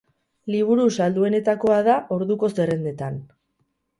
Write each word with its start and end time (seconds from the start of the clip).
Liburu 0.53 0.85
salduenetakoa 1.01 1.77
da 1.87 1.99
orduko 2.17 2.51
zerrendetan. 2.57 3.21